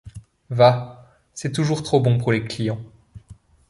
[0.49, 2.81] Va, c’est toujours trop bon pour les clients.